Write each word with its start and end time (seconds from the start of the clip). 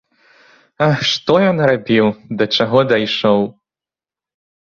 Ах, 0.85 0.99
што 1.09 1.35
я 1.43 1.51
нарабіў, 1.59 2.07
да 2.41 2.49
чаго 2.57 2.79
дайшоў! 2.93 3.39